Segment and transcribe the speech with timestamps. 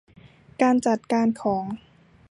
[0.61, 1.65] การจัดการของ